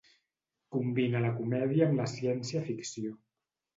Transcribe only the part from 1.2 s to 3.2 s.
la comèdia amb la ciència-ficció.